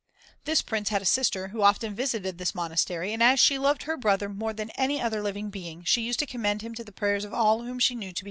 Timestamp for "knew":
7.93-8.07